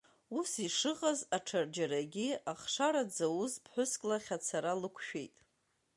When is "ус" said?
0.37-0.51